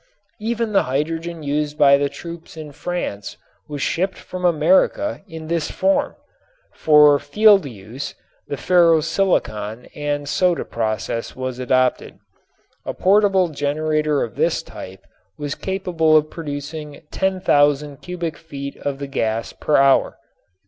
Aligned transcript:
Even 0.39 0.73
the 0.73 0.81
hydrogen 0.89 1.43
used 1.43 1.77
by 1.77 1.95
the 1.95 2.09
troops 2.09 2.57
in 2.57 2.71
France 2.71 3.37
was 3.67 3.83
shipped 3.83 4.17
from 4.17 4.43
America 4.43 5.21
in 5.27 5.45
this 5.45 5.69
form. 5.69 6.15
For 6.73 7.19
field 7.19 7.67
use 7.67 8.15
the 8.47 8.57
ferro 8.57 9.01
silicon 9.01 9.85
and 9.93 10.27
soda 10.27 10.65
process 10.65 11.35
was 11.35 11.59
adopted. 11.59 12.17
A 12.83 12.95
portable 12.95 13.49
generator 13.49 14.23
of 14.23 14.33
this 14.35 14.63
type 14.63 15.05
was 15.37 15.53
capable 15.53 16.17
of 16.17 16.31
producing 16.31 17.03
10,000 17.11 17.97
cubic 17.97 18.37
feet 18.37 18.75
of 18.77 18.97
the 18.97 19.05
gas 19.05 19.53
per 19.53 19.77
hour. 19.77 20.17